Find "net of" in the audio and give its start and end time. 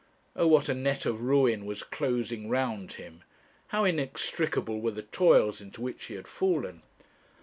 0.73-1.21